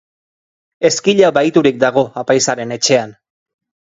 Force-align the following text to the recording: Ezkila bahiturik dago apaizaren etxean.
Ezkila 0.87 1.29
bahiturik 1.35 1.77
dago 1.83 2.03
apaizaren 2.21 2.73
etxean. 2.77 3.15